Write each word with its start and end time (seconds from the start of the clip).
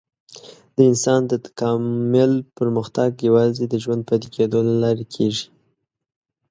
د 0.75 0.77
انسان 0.91 1.21
د 1.27 1.33
تکامل 1.45 2.31
پرمختګ 2.57 3.09
یوازې 3.27 3.65
د 3.67 3.75
ژوندي 3.83 4.07
پاتې 4.09 4.27
کېدو 4.35 4.59
له 4.67 4.75
لارې 4.83 5.05
کېږي. 5.15 5.45